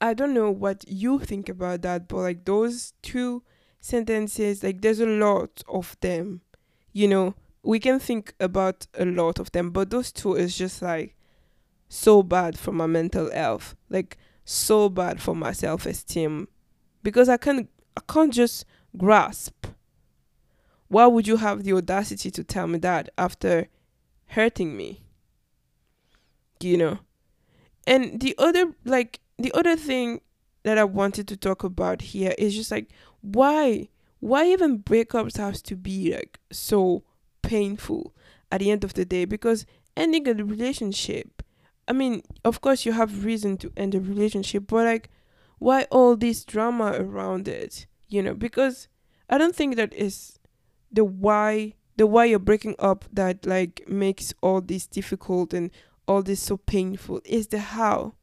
I 0.00 0.14
don't 0.14 0.34
know 0.34 0.50
what 0.50 0.84
you 0.88 1.18
think 1.18 1.48
about 1.48 1.82
that, 1.82 2.08
but 2.08 2.16
like 2.16 2.44
those 2.46 2.94
two 3.02 3.42
sentences, 3.80 4.62
like 4.64 4.80
there's 4.80 5.00
a 5.00 5.06
lot 5.06 5.62
of 5.68 5.96
them. 6.00 6.40
You 6.92 7.08
know, 7.08 7.34
we 7.62 7.78
can 7.78 8.00
think 8.00 8.34
about 8.40 8.86
a 8.94 9.04
lot 9.04 9.38
of 9.38 9.52
them, 9.52 9.70
but 9.70 9.90
those 9.90 10.10
two 10.10 10.34
is 10.34 10.56
just 10.56 10.80
like 10.80 11.14
so 11.88 12.22
bad 12.22 12.58
for 12.58 12.72
my 12.72 12.86
mental 12.86 13.30
health. 13.30 13.76
Like 13.90 14.16
so 14.44 14.88
bad 14.88 15.20
for 15.20 15.36
my 15.36 15.52
self 15.52 15.84
esteem. 15.84 16.48
Because 17.02 17.28
I 17.28 17.36
can't 17.36 17.68
I 17.96 18.00
can't 18.12 18.32
just 18.32 18.64
grasp 18.96 19.66
why 20.88 21.06
would 21.06 21.26
you 21.26 21.36
have 21.36 21.64
the 21.64 21.72
audacity 21.72 22.30
to 22.30 22.44
tell 22.44 22.66
me 22.66 22.78
that 22.78 23.08
after 23.18 23.68
hurting 24.28 24.76
me? 24.76 25.02
You 26.60 26.76
know? 26.76 26.98
And 27.86 28.20
the 28.20 28.34
other, 28.38 28.74
like, 28.84 29.20
the 29.38 29.52
other 29.52 29.76
thing 29.76 30.20
that 30.64 30.78
I 30.78 30.84
wanted 30.84 31.28
to 31.28 31.36
talk 31.36 31.62
about 31.62 32.00
here 32.00 32.34
is 32.38 32.54
just 32.54 32.70
like, 32.70 32.90
why? 33.20 33.88
Why 34.20 34.46
even 34.46 34.82
breakups 34.82 35.36
have 35.36 35.62
to 35.64 35.76
be 35.76 36.12
like 36.14 36.38
so 36.50 37.04
painful 37.42 38.14
at 38.50 38.60
the 38.60 38.70
end 38.70 38.82
of 38.82 38.94
the 38.94 39.04
day? 39.04 39.24
Because 39.24 39.66
ending 39.96 40.26
a 40.26 40.34
relationship, 40.34 41.42
I 41.86 41.92
mean, 41.92 42.22
of 42.44 42.60
course, 42.60 42.84
you 42.84 42.92
have 42.92 43.24
reason 43.24 43.56
to 43.58 43.72
end 43.76 43.94
a 43.94 44.00
relationship, 44.00 44.64
but 44.66 44.86
like, 44.86 45.10
why 45.58 45.84
all 45.84 46.16
this 46.16 46.44
drama 46.44 46.92
around 46.98 47.46
it? 47.46 47.86
You 48.08 48.22
know, 48.22 48.34
because 48.34 48.88
I 49.28 49.38
don't 49.38 49.54
think 49.54 49.76
that 49.76 49.92
is 49.92 50.35
the 50.96 51.04
why 51.04 51.74
the 51.96 52.06
why 52.06 52.24
you're 52.24 52.38
breaking 52.38 52.74
up 52.78 53.04
that 53.12 53.46
like 53.46 53.84
makes 53.88 54.34
all 54.42 54.60
this 54.60 54.86
difficult 54.86 55.54
and 55.54 55.70
all 56.08 56.22
this 56.22 56.40
so 56.40 56.56
painful 56.56 57.20
is 57.24 57.48
the 57.48 57.58
how. 57.58 58.14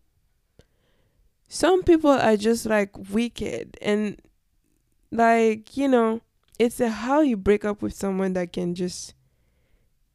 Some 1.48 1.84
people 1.84 2.12
are 2.12 2.38
just 2.38 2.66
like 2.66 2.92
wicked 3.10 3.78
and 3.82 4.22
like 5.12 5.78
you 5.78 5.88
know 5.88 6.22
it's 6.60 6.78
the 6.78 6.90
how 6.90 7.22
you 7.22 7.38
break 7.38 7.64
up 7.64 7.82
with 7.82 7.94
someone 7.94 8.34
that 8.34 8.54
can 8.54 8.76
just 8.76 9.14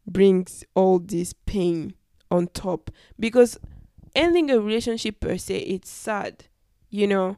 brings 0.07 0.65
all 0.75 0.99
this 0.99 1.33
pain 1.33 1.95
on 2.31 2.49
top 2.49 2.91
because 3.19 3.59
ending 4.15 4.51
a 4.51 4.61
relationship 4.61 5.21
per 5.21 5.37
se 5.37 5.59
it's 5.59 5.91
sad 5.91 6.45
you 6.91 7.07
know? 7.07 7.37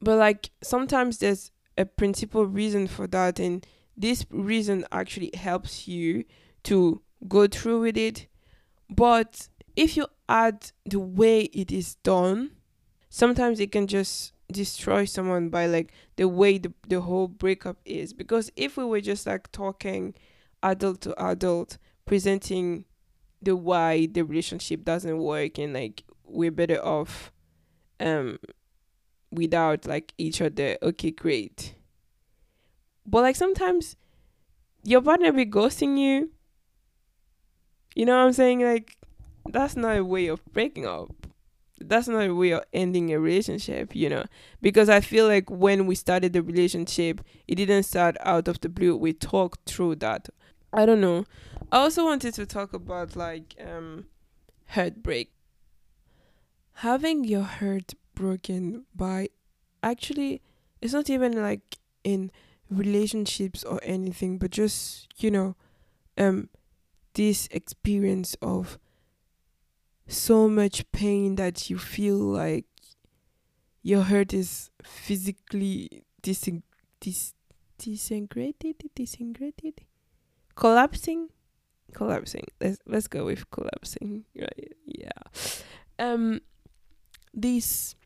But 0.00 0.18
like 0.18 0.50
sometimes 0.62 1.18
there's 1.18 1.51
a 1.76 1.84
principal 1.84 2.46
reason 2.46 2.86
for 2.86 3.06
that 3.06 3.38
and 3.38 3.66
this 3.96 4.24
reason 4.30 4.84
actually 4.90 5.30
helps 5.34 5.86
you 5.86 6.24
to 6.64 7.02
go 7.28 7.46
through 7.46 7.80
with 7.82 7.96
it. 7.96 8.26
But 8.88 9.48
if 9.76 9.96
you 9.96 10.06
add 10.28 10.70
the 10.84 10.98
way 10.98 11.42
it 11.42 11.70
is 11.70 11.96
done 11.96 12.52
sometimes 13.12 13.60
it 13.60 13.70
can 13.70 13.86
just 13.86 14.32
destroy 14.50 15.04
someone 15.04 15.50
by 15.50 15.66
like 15.66 15.92
the 16.16 16.26
way 16.26 16.56
the, 16.56 16.72
the 16.88 17.00
whole 17.02 17.28
breakup 17.28 17.76
is. 17.84 18.14
Because 18.14 18.50
if 18.56 18.76
we 18.78 18.84
were 18.84 19.02
just 19.02 19.26
like 19.26 19.52
talking 19.52 20.14
adult 20.62 21.02
to 21.02 21.22
adult 21.22 21.76
presenting 22.06 22.86
the 23.42 23.54
why 23.54 24.06
the 24.06 24.22
relationship 24.22 24.84
doesn't 24.84 25.18
work 25.18 25.58
and 25.58 25.74
like 25.74 26.04
we're 26.24 26.50
better 26.50 26.82
off 26.84 27.32
um 28.00 28.38
without 29.32 29.86
like 29.86 30.12
each 30.18 30.40
other. 30.40 30.78
Okay 30.82 31.10
great. 31.10 31.74
But 33.04 33.22
like 33.22 33.36
sometimes 33.36 33.96
your 34.84 35.00
partner 35.00 35.32
be 35.32 35.46
ghosting 35.46 35.98
you. 35.98 36.30
You 37.94 38.06
know 38.06 38.16
what 38.16 38.26
i'm 38.26 38.32
saying? 38.32 38.60
Like 38.60 38.96
that's 39.48 39.76
not 39.76 39.96
a 39.96 40.04
way 40.04 40.28
of 40.28 40.44
breaking 40.52 40.86
up. 40.86 41.26
That's 41.80 42.06
not 42.06 42.28
a 42.28 42.34
way 42.34 42.52
of 42.52 42.62
ending 42.72 43.12
a 43.12 43.18
relationship 43.18 43.94
you 43.96 44.08
know? 44.08 44.24
Because 44.60 44.88
i 44.88 45.00
feel 45.00 45.26
like 45.26 45.50
when 45.50 45.86
we 45.86 45.94
started 45.96 46.32
the 46.32 46.42
relationship 46.42 47.20
it 47.48 47.56
didn't 47.56 47.82
start 47.84 48.16
out 48.20 48.46
of 48.48 48.60
the 48.60 48.68
blue. 48.68 48.96
We 48.96 49.12
talked 49.12 49.68
through 49.68 49.96
that. 49.96 50.28
I 50.72 50.86
don't 50.86 51.00
know. 51.00 51.24
I 51.70 51.78
also 51.78 52.04
wanted 52.04 52.34
to 52.34 52.46
talk 52.46 52.72
about 52.74 53.16
like 53.16 53.56
um 53.64 54.06
heartbreak. 54.68 55.32
Having 56.76 57.24
your 57.24 57.42
heart 57.42 57.94
broken 58.14 58.84
by 58.94 59.28
actually 59.82 60.40
it's 60.80 60.92
not 60.92 61.08
even 61.10 61.40
like 61.40 61.78
in 62.04 62.30
relationships 62.70 63.64
or 63.64 63.80
anything 63.82 64.38
but 64.38 64.50
just 64.50 65.08
you 65.22 65.30
know 65.30 65.54
um 66.18 66.48
this 67.14 67.48
experience 67.50 68.36
of 68.40 68.78
so 70.06 70.48
much 70.48 70.90
pain 70.92 71.36
that 71.36 71.70
you 71.70 71.78
feel 71.78 72.16
like 72.16 72.66
your 73.82 74.02
heart 74.02 74.32
is 74.32 74.70
physically 74.82 76.04
dising 76.22 76.62
dis 77.00 77.34
disintegrated 77.78 78.76
disintegrated? 78.94 79.80
Collapsing? 80.54 81.28
Collapsing. 81.92 82.44
Let's 82.60 82.78
let's 82.86 83.08
go 83.08 83.24
with 83.24 83.50
collapsing 83.50 84.24
right? 84.36 84.72
Yeah. 84.86 85.10
Um 85.98 86.40
this 87.34 87.96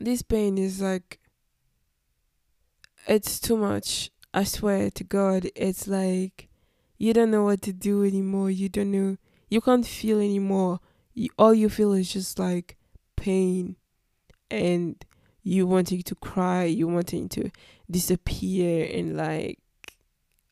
this 0.00 0.22
pain 0.22 0.58
is 0.58 0.80
like 0.80 1.18
it's 3.06 3.38
too 3.38 3.56
much 3.56 4.10
i 4.34 4.44
swear 4.44 4.90
to 4.90 5.04
god. 5.04 5.48
It's 5.54 5.86
like 5.86 6.48
you 6.98 7.12
don't 7.12 7.30
know 7.30 7.44
what 7.44 7.62
to 7.62 7.72
do 7.72 8.04
anymore. 8.04 8.50
You 8.50 8.68
don't 8.68 8.90
know 8.90 9.16
you 9.48 9.60
can't 9.60 9.86
feel 9.86 10.18
anymore. 10.18 10.80
You, 11.14 11.28
all 11.38 11.54
you 11.54 11.68
feel 11.68 11.92
is 11.92 12.12
just 12.12 12.38
like 12.38 12.76
pain. 13.16 13.76
And 14.50 15.02
you 15.42 15.66
wanting 15.66 16.02
to 16.02 16.14
cry. 16.16 16.64
You 16.64 16.88
wanting 16.88 17.28
to 17.30 17.50
disappear 17.90 18.88
and 18.92 19.16
like 19.16 19.60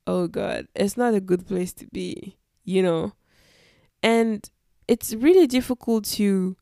oh 0.07 0.29
god 0.29 0.69
it's 0.75 0.97
not 0.97 1.15
a 1.15 1.21
good 1.21 1.47
place 1.47 1.73
to 1.73 1.87
be 1.87 2.37
you 2.65 2.83
know? 2.83 3.13
And 4.03 4.49
it's 4.89 5.15
really 5.15 5.47
difficult 5.47 6.05
to 6.05 6.57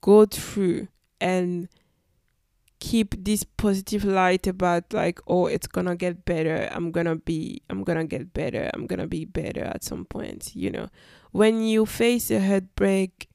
go 0.00 0.26
through 0.26 0.88
and 1.20 1.68
keep 2.78 3.24
this 3.24 3.44
positive 3.44 4.04
light 4.04 4.46
about 4.46 4.92
like 4.92 5.20
oh 5.26 5.46
it's 5.46 5.66
gonna 5.66 5.96
get 5.96 6.24
better. 6.24 6.68
I'm 6.72 6.90
gonna 6.90 7.16
be 7.16 7.62
i'm 7.70 7.84
gonna 7.84 8.04
get 8.04 8.32
better. 8.32 8.70
I'm 8.74 8.86
gonna 8.86 9.06
be 9.06 9.24
better 9.24 9.64
at 9.64 9.84
some 9.84 10.04
point 10.04 10.54
you 10.54 10.70
know. 10.70 10.88
When 11.32 11.62
you 11.62 11.86
face 11.86 12.30
a 12.30 12.40
heartbreak 12.40 13.28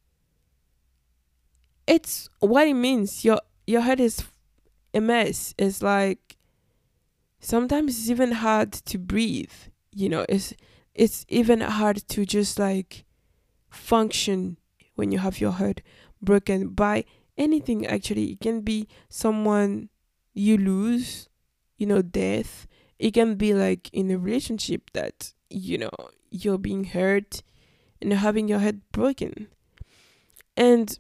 it's 1.88 2.30
what 2.40 2.68
it 2.68 2.74
means. 2.74 3.26
Your 3.26 3.42
your 3.68 3.82
head 3.82 4.00
is 4.00 4.24
a 4.94 5.02
mess. 5.02 5.54
It's 5.58 5.82
like 5.82 6.38
sometimes 7.40 7.98
it's 7.98 8.10
even 8.10 8.34
hard 8.34 8.72
to 8.72 8.98
breathe 8.98 9.52
you 9.94 10.10
know. 10.10 10.26
It's 10.30 10.54
it's 10.94 11.26
even 11.30 11.62
hard 11.62 12.08
to 12.10 12.26
just 12.26 12.60
like 12.60 13.06
function 13.70 14.58
when 14.96 15.12
you 15.12 15.20
have 15.20 15.40
your 15.40 15.54
head 15.54 15.82
broken 16.22 16.70
by 16.70 17.06
anything 17.38 17.86
actually 17.86 18.32
it 18.32 18.40
can 18.40 18.62
be 18.62 18.88
someone 19.10 19.90
you 20.34 20.58
lose 20.58 21.30
you 21.82 21.88
know 21.88 22.04
death. 22.04 22.68
It 23.00 23.16
can 23.16 23.36
be 23.36 23.56
like 23.56 23.90
in 23.92 24.12
a 24.12 24.18
relationship 24.20 24.92
that 24.94 25.34
you 25.50 25.80
know 25.80 25.90
you're 26.30 26.60
being 26.60 26.84
hurt 26.84 27.42
and 28.00 28.14
having 28.14 28.48
your 28.48 28.60
head 28.60 28.82
broken. 28.92 29.48
And 30.56 30.98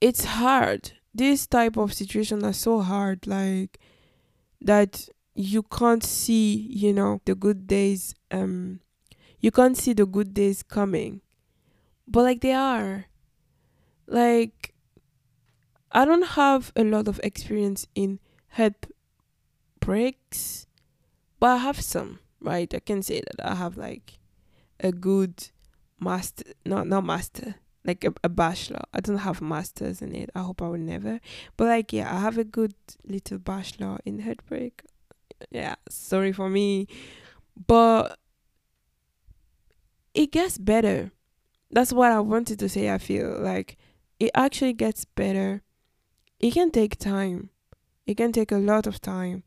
it's 0.00 0.24
hard. 0.24 0.92
This 1.14 1.46
type 1.46 1.76
of 1.76 1.94
situation 1.94 2.44
are 2.44 2.52
so 2.52 2.80
hard 2.80 3.26
like 3.28 3.78
that 4.60 5.08
you 5.36 5.62
can't 5.62 6.02
see 6.02 6.66
you 6.70 6.92
know 6.92 7.20
the 7.24 7.34
good 7.34 7.66
days 7.66 8.14
um 8.32 8.80
you 9.38 9.50
can't 9.52 9.76
see 9.76 9.92
the 9.92 10.06
good 10.06 10.34
days 10.34 10.64
coming. 10.64 11.20
But 12.08 12.22
like 12.22 12.40
they 12.40 12.52
are. 12.52 13.06
Like 14.08 14.74
I 15.92 16.04
don't 16.04 16.26
have 16.26 16.72
a 16.76 16.84
lot 16.84 17.08
of 17.08 17.20
experience 17.22 17.86
in 17.94 18.18
head 18.48 18.74
breaks, 19.80 20.66
but 21.38 21.46
I 21.50 21.56
have 21.58 21.80
some, 21.80 22.18
right? 22.40 22.72
I 22.74 22.80
can 22.80 23.02
say 23.02 23.20
that 23.20 23.46
I 23.46 23.54
have 23.54 23.76
like 23.76 24.18
a 24.80 24.92
good 24.92 25.48
master, 26.00 26.44
not 26.64 26.86
not 26.86 27.04
master, 27.04 27.56
like 27.84 28.04
a, 28.04 28.12
a 28.24 28.28
bachelor. 28.28 28.82
I 28.92 29.00
don't 29.00 29.18
have 29.18 29.40
masters 29.40 30.02
in 30.02 30.14
it. 30.14 30.30
I 30.34 30.40
hope 30.40 30.60
I 30.60 30.68
will 30.68 30.78
never. 30.78 31.20
But 31.56 31.68
like 31.68 31.92
yeah, 31.92 32.14
I 32.14 32.20
have 32.20 32.38
a 32.38 32.44
good 32.44 32.74
little 33.04 33.38
bachelor 33.38 33.98
in 34.04 34.20
head 34.20 34.40
break. 34.48 34.82
Yeah, 35.50 35.76
sorry 35.88 36.32
for 36.32 36.48
me, 36.48 36.88
but 37.66 38.18
it 40.14 40.32
gets 40.32 40.58
better. 40.58 41.12
That's 41.70 41.92
what 41.92 42.10
I 42.10 42.20
wanted 42.20 42.58
to 42.60 42.68
say. 42.68 42.90
I 42.90 42.98
feel 42.98 43.38
like 43.38 43.76
it 44.18 44.30
actually 44.34 44.72
gets 44.72 45.04
better 45.04 45.62
it 46.38 46.52
can 46.52 46.70
take 46.70 46.98
time. 46.98 47.50
It 48.06 48.16
can 48.16 48.32
take 48.32 48.52
a 48.52 48.56
lot 48.58 48.86
of 48.86 49.00
time. 49.00 49.42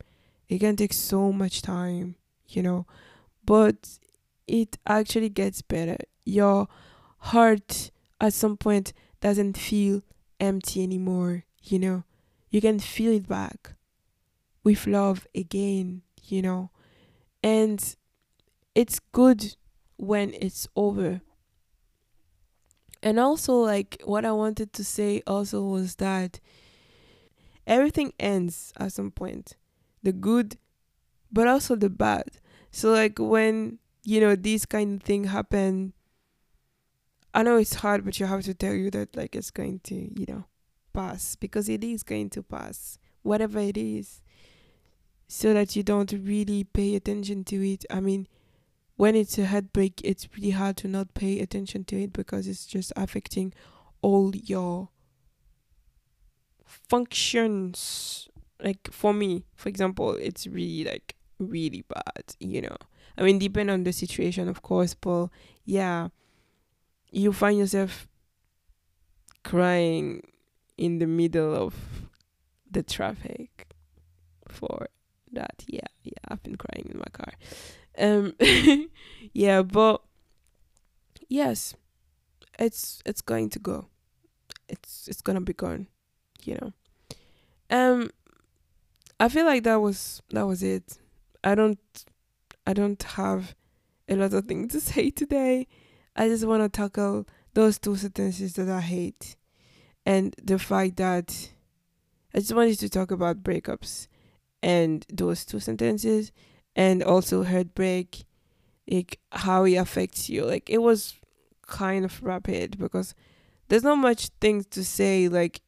It 0.47 0.59
can 0.59 0.75
take 0.75 0.93
so 0.93 1.31
much 1.31 1.61
time, 1.61 2.15
you 2.47 2.63
know, 2.63 2.85
but 3.45 3.99
it 4.47 4.77
actually 4.87 5.29
gets 5.29 5.61
better. 5.61 5.97
Your 6.25 6.67
heart 7.19 7.91
at 8.19 8.33
some 8.33 8.57
point 8.57 8.93
doesn't 9.21 9.57
feel 9.57 10.01
empty 10.39 10.83
anymore, 10.83 11.45
you 11.63 11.79
know. 11.79 12.03
You 12.49 12.61
can 12.61 12.79
feel 12.79 13.13
it 13.13 13.27
back 13.27 13.73
with 14.63 14.87
love 14.87 15.27
again, 15.35 16.01
you 16.23 16.41
know. 16.41 16.71
And 17.43 17.95
it's 18.73 18.99
good 18.99 19.55
when 19.97 20.33
it's 20.33 20.67
over. 20.75 21.21
And 23.01 23.19
also, 23.19 23.53
like, 23.53 24.01
what 24.03 24.25
I 24.25 24.31
wanted 24.31 24.73
to 24.73 24.83
say 24.83 25.21
also 25.25 25.63
was 25.63 25.95
that 25.95 26.39
everything 27.69 28.11
ends 28.19 28.73
at 28.77 28.91
some 28.91 29.11
point. 29.11 29.55
The 30.03 30.11
good 30.11 30.57
but 31.31 31.47
also 31.47 31.75
the 31.75 31.89
bad. 31.89 32.25
So 32.71 32.91
like 32.91 33.17
when 33.19 33.79
you 34.03 34.19
know 34.19 34.35
these 34.35 34.65
kind 34.65 34.99
of 34.99 35.03
thing 35.05 35.25
happen 35.25 35.93
i 37.33 37.43
know 37.43 37.57
it's 37.57 37.75
hard 37.75 38.03
but 38.03 38.19
you 38.19 38.25
have 38.25 38.43
to 38.43 38.53
tell 38.53 38.73
you 38.73 38.89
that 38.89 39.15
like 39.15 39.35
it's 39.35 39.51
going 39.51 39.79
to 39.83 39.95
you 39.95 40.25
know 40.27 40.45
pass 40.93 41.35
because 41.35 41.69
it 41.69 41.83
is 41.83 42.01
going 42.01 42.29
to 42.29 42.41
pass 42.41 42.97
whatever 43.21 43.59
it 43.59 43.77
is 43.77 44.21
so 45.27 45.53
that 45.53 45.75
you 45.75 45.83
don't 45.83 46.11
really 46.11 46.63
pay 46.63 46.95
attention 46.95 47.43
to 47.43 47.55
it. 47.63 47.85
I 47.91 47.99
mean 47.99 48.27
when 48.95 49.15
it's 49.15 49.37
a 49.37 49.45
heartbreak 49.45 50.01
it's 50.03 50.25
pretty 50.25 50.49
hard 50.51 50.75
to 50.77 50.87
not 50.87 51.13
pay 51.13 51.39
attention 51.39 51.83
to 51.85 52.01
it 52.01 52.11
because 52.11 52.47
it's 52.47 52.65
just 52.65 52.91
affecting 52.95 53.53
all 54.01 54.35
your 54.35 54.89
functions 56.69 58.29
like 58.61 58.89
for 58.91 59.13
me 59.13 59.43
for 59.55 59.69
example 59.69 60.13
it's 60.13 60.45
really 60.47 60.83
like 60.83 61.15
really 61.39 61.83
bad 61.87 62.35
you 62.39 62.61
know? 62.61 62.75
I 63.17 63.23
mean 63.23 63.39
depend 63.39 63.71
on 63.71 63.83
the 63.83 63.93
situation 63.93 64.47
of 64.47 64.61
course 64.61 64.93
but 64.93 65.27
yeah 65.65 66.09
you 67.11 67.33
find 67.33 67.57
yourself 67.57 68.07
crying 69.43 70.21
in 70.77 70.99
the 70.99 71.07
middle 71.07 71.55
of 71.55 71.73
the 72.69 72.83
traffic 72.83 73.73
for 74.47 74.87
that. 75.31 75.63
Yeah 75.67 75.87
yeah 76.03 76.13
i've 76.27 76.43
been 76.43 76.55
crying 76.55 76.89
in 76.91 76.99
my 76.99 77.09
car. 77.11 77.33
Um 77.97 78.33
yeah 79.33 79.63
but 79.63 80.01
yes 81.29 81.73
it's 82.59 83.01
it's 83.05 83.21
going 83.21 83.49
to 83.51 83.59
go. 83.59 83.87
It's 84.67 85.07
it's 85.07 85.21
gonna 85.21 85.41
be 85.41 85.53
gone 85.53 85.87
you 86.45 86.57
know. 86.61 86.73
Um 87.69 88.11
I 89.19 89.29
feel 89.29 89.45
like 89.45 89.63
that 89.63 89.81
was 89.81 90.21
that 90.31 90.47
was 90.47 90.63
it. 90.63 90.97
I 91.43 91.55
don't 91.55 91.79
I 92.65 92.73
don't 92.73 93.01
have 93.01 93.55
a 94.07 94.15
lot 94.15 94.33
of 94.33 94.45
things 94.45 94.71
to 94.73 94.79
say 94.91 95.09
today. 95.09 95.67
I 96.15 96.27
just 96.27 96.45
want 96.45 96.63
to 96.63 96.69
tackle 96.69 97.25
those 97.53 97.79
two 97.79 97.95
sentences 97.95 98.53
that 98.53 98.69
I 98.69 98.81
hate 98.81 99.35
and 100.05 100.35
the 100.41 100.59
fact 100.59 100.97
that 100.97 101.49
I 102.33 102.39
just 102.39 102.53
wanted 102.53 102.79
to 102.79 102.89
talk 102.89 103.11
about 103.11 103.43
breakups 103.43 104.07
and 104.61 105.05
those 105.11 105.45
two 105.45 105.59
sentences 105.59 106.31
and 106.75 107.03
also 107.03 107.43
heartbreak 107.43 108.25
like 108.89 109.19
how 109.31 109.65
it 109.65 109.75
affects 109.75 110.29
you 110.29 110.45
like 110.45 110.69
it 110.69 110.79
was 110.79 111.15
kind 111.67 112.05
of 112.05 112.21
rapid 112.23 112.77
because 112.77 113.13
there's 113.67 113.83
not 113.83 113.97
much 113.97 114.29
things 114.41 114.65
to 114.67 114.83
say 114.83 115.27
like 115.27 115.61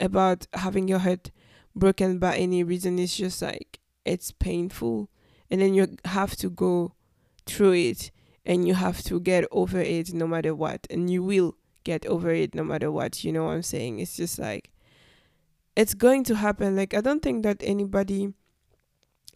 about 0.00 0.46
having 0.54 0.88
your 0.88 0.98
head 1.00 1.30
broken 1.74 2.18
by 2.18 2.36
any 2.36 2.64
reason 2.64 2.98
it's 2.98 3.16
just 3.16 3.42
like 3.42 3.78
it's 4.04 4.32
painful. 4.32 5.10
And 5.50 5.60
then 5.60 5.74
you 5.74 5.96
have 6.04 6.36
to 6.36 6.48
go 6.48 6.94
through 7.46 7.74
it 7.74 8.10
and 8.44 8.66
you 8.66 8.74
have 8.74 9.02
to 9.04 9.20
get 9.20 9.44
over 9.50 9.80
it 9.80 10.12
no 10.14 10.26
matter 10.26 10.54
what. 10.54 10.86
And 10.90 11.10
you 11.10 11.22
will 11.22 11.56
get 11.84 12.06
over 12.06 12.30
it 12.30 12.54
no 12.54 12.62
matter 12.62 12.92
what 12.92 13.24
you 13.24 13.32
know 13.32 13.44
what 13.44 13.52
i'm 13.52 13.62
saying? 13.62 14.00
It's 14.00 14.16
just 14.16 14.38
like 14.38 14.70
it's 15.76 15.94
going 15.94 16.24
to 16.24 16.36
happen. 16.36 16.76
Like 16.76 16.94
i 16.94 17.00
don't 17.00 17.22
think 17.22 17.42
that 17.44 17.58
anybody 17.62 18.34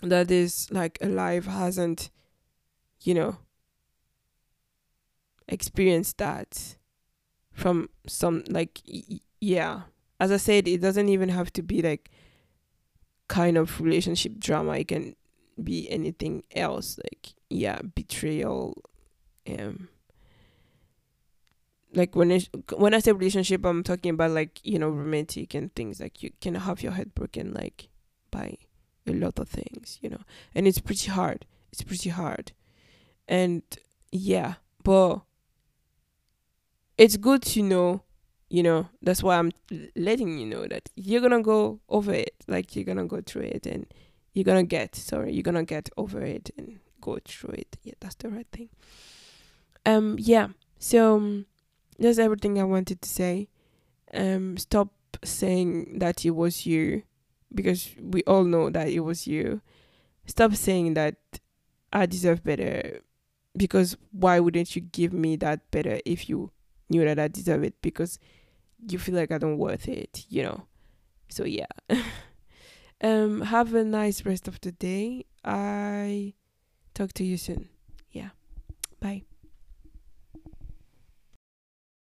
that 0.02 0.30
is 0.30 0.68
like 0.70 0.98
alive 1.00 1.46
hasn't 1.46 2.10
you 3.02 3.14
know 3.14 3.38
experienced 5.48 6.18
that 6.18 6.76
from 7.52 7.88
some 8.06 8.42
like 8.48 8.80
y- 8.86 9.20
yeah 9.40 9.82
as 10.20 10.30
I 10.32 10.36
said, 10.36 10.68
it 10.68 10.80
doesn't 10.80 11.08
even 11.08 11.28
have 11.28 11.52
to 11.54 11.62
be 11.62 11.82
like 11.82 12.10
kind 13.28 13.56
of 13.56 13.80
relationship 13.80 14.38
drama. 14.38 14.78
It 14.78 14.88
can 14.88 15.16
be 15.62 15.90
anything 15.90 16.44
else, 16.54 16.98
like 16.98 17.34
yeah, 17.50 17.80
betrayal, 17.94 18.82
um, 19.48 19.88
like 21.92 22.16
when 22.16 22.32
I 22.32 22.40
when 22.76 22.94
I 22.94 22.98
say 22.98 23.12
relationship, 23.12 23.64
I'm 23.64 23.82
talking 23.82 24.10
about 24.10 24.32
like 24.32 24.60
you 24.64 24.78
know 24.78 24.88
romantic 24.88 25.54
and 25.54 25.74
things 25.74 26.00
like 26.00 26.22
you 26.22 26.30
can 26.40 26.54
have 26.54 26.82
your 26.82 26.92
head 26.92 27.14
broken 27.14 27.52
like 27.52 27.88
by 28.30 28.56
a 29.06 29.12
lot 29.12 29.38
of 29.38 29.48
things, 29.48 29.98
you 30.00 30.10
know. 30.10 30.20
And 30.54 30.66
it's 30.66 30.80
pretty 30.80 31.10
hard. 31.10 31.46
It's 31.72 31.82
pretty 31.82 32.10
hard. 32.10 32.52
And 33.28 33.62
yeah, 34.10 34.54
but 34.82 35.20
it's 36.96 37.16
good 37.16 37.42
to 37.42 37.62
know, 37.62 38.02
you 38.54 38.62
know, 38.62 38.88
that's 39.02 39.20
why 39.20 39.36
I'm 39.36 39.50
letting 39.96 40.38
you 40.38 40.46
know 40.46 40.68
that 40.68 40.88
you're 40.94 41.28
to 41.28 41.42
go 41.42 41.80
over 41.88 42.12
it. 42.12 42.36
Like 42.46 42.76
you're 42.76 42.94
to 42.94 43.04
go 43.04 43.20
through 43.20 43.42
it 43.46 43.66
and 43.66 43.84
you're 44.32 44.44
to 44.44 44.62
get, 44.62 44.94
sorry, 44.94 45.32
you're 45.32 45.42
to 45.42 45.64
get 45.64 45.88
over 45.96 46.20
it 46.20 46.50
and 46.56 46.78
go 47.00 47.18
through 47.24 47.54
it. 47.54 47.76
Yeah, 47.82 47.94
that's 47.98 48.14
the 48.14 48.28
right 48.28 48.46
thing. 48.52 48.68
Um 49.84 50.14
yeah. 50.20 50.50
So 50.78 51.16
um, 51.16 51.46
that's 51.98 52.18
everything 52.18 52.60
I 52.60 52.62
wanted 52.62 53.02
to 53.02 53.08
say. 53.08 53.48
Um 54.12 54.56
stop 54.56 54.90
saying 55.24 55.98
that 55.98 56.24
it 56.24 56.30
was 56.30 56.64
you 56.64 57.02
because 57.52 57.90
we 58.00 58.22
all 58.22 58.44
know 58.44 58.70
that 58.70 58.86
it 58.86 59.00
was 59.00 59.26
you. 59.26 59.62
Stop 60.26 60.54
saying 60.54 60.94
that 60.94 61.16
I 61.92 62.06
deserve 62.06 62.44
better 62.44 63.00
because 63.56 63.96
why 64.12 64.38
wouldn't 64.38 64.76
you 64.76 64.82
give 64.82 65.12
me 65.12 65.34
that 65.38 65.68
better 65.72 65.98
if 66.04 66.28
you 66.28 66.52
knew 66.88 67.04
that 67.04 67.18
I 67.18 67.26
deserve 67.26 67.64
it 67.64 67.74
because 67.82 68.20
you 68.88 68.98
feel 68.98 69.14
like 69.14 69.32
I 69.32 69.38
don't 69.38 69.58
worth 69.58 69.88
it, 69.88 70.24
you 70.28 70.42
know. 70.42 70.66
So 71.28 71.44
yeah. 71.44 71.66
um 73.02 73.42
have 73.42 73.74
a 73.74 73.84
nice 73.84 74.24
rest 74.24 74.48
of 74.48 74.60
the 74.60 74.72
day. 74.72 75.26
I 75.44 76.34
talk 76.94 77.12
to 77.14 77.24
you 77.24 77.36
soon. 77.36 77.68
Yeah. 78.12 78.30
Bye. 79.00 79.22